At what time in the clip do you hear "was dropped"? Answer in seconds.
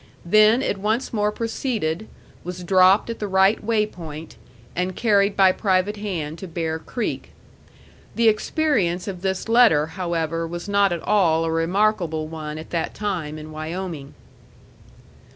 2.43-3.11